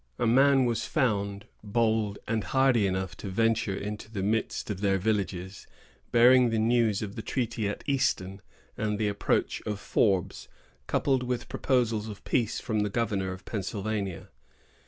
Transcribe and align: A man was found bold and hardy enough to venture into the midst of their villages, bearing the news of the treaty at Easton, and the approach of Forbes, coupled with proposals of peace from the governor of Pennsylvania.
A 0.17 0.25
man 0.25 0.65
was 0.65 0.87
found 0.87 1.45
bold 1.63 2.17
and 2.27 2.43
hardy 2.43 2.87
enough 2.87 3.15
to 3.17 3.29
venture 3.29 3.75
into 3.75 4.09
the 4.09 4.23
midst 4.23 4.71
of 4.71 4.81
their 4.81 4.97
villages, 4.97 5.67
bearing 6.11 6.49
the 6.49 6.57
news 6.57 7.03
of 7.03 7.15
the 7.15 7.21
treaty 7.21 7.69
at 7.69 7.83
Easton, 7.85 8.41
and 8.75 8.97
the 8.97 9.07
approach 9.07 9.61
of 9.67 9.79
Forbes, 9.79 10.47
coupled 10.87 11.21
with 11.21 11.49
proposals 11.49 12.09
of 12.09 12.23
peace 12.23 12.59
from 12.59 12.79
the 12.79 12.89
governor 12.89 13.31
of 13.31 13.45
Pennsylvania. 13.45 14.29